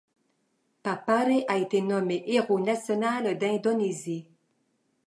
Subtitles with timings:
[0.81, 4.27] Papare a été nommé héros national d'Indonésie.